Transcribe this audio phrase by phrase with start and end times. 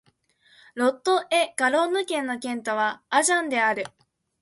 [0.73, 3.85] ロット＝エ＝ガロンヌ県の県都はアジャンである